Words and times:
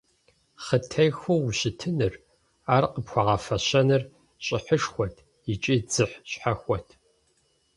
Хъытехыу 0.65 1.41
ущытыныр, 1.47 2.13
ар 2.75 2.83
къыпхуагъэфэщэныр 2.93 4.03
щӀыхьышхуэт 4.45 5.15
икӀи 5.51 5.75
дзыхь 5.87 6.15
щхьэхуэт. 6.29 6.87